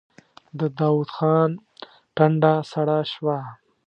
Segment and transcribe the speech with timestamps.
[0.59, 1.51] د داوود خان
[2.15, 3.37] ټنډه سړه شوه.